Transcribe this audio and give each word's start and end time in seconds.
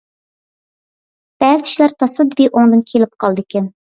بەزى 1.43 1.69
ئىشلار 1.69 1.95
تاسادىپىي 2.03 2.51
ئوڭدىن 2.53 2.81
كېلىپ 2.93 3.15
قالىدىكەن. 3.25 3.71